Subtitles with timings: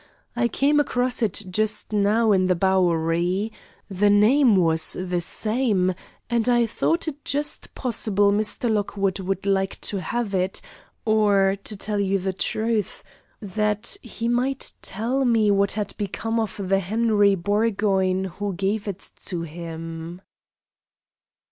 [0.35, 3.51] "I came across it just now in the Bowery.
[3.87, 5.93] The name was the same,
[6.27, 8.67] and I thought it just possible Mr.
[8.67, 10.59] Lockwood would like to have it;
[11.05, 13.03] or, to tell you the truth,
[13.43, 19.11] that he might tell me what had become of the Henry Burgoyne who gave it
[19.25, 20.19] to him."